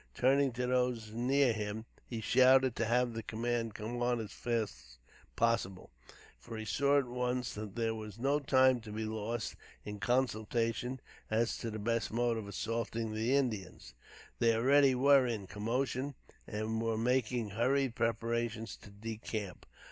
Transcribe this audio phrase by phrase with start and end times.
[0.15, 4.71] Turning to those near him, he shouted to have the command come on as fast
[4.97, 4.97] as
[5.35, 5.91] possible,
[6.39, 10.99] for he saw at once that there was no time to be lost in consultation
[11.29, 13.93] as to the best mode of assaulting the Indians.
[14.39, 16.15] They, already, were in commotion,
[16.47, 19.67] and were making hurried preparations to decamp.